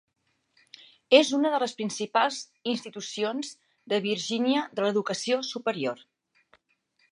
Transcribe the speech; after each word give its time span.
És 1.17 1.29
una 1.39 1.51
de 1.55 1.59
les 1.63 1.75
principals 1.81 2.39
institucions 2.73 3.53
de 3.93 4.01
Virgínia 4.09 4.67
de 4.81 4.87
l'educació 4.89 5.41
superior. 5.53 6.05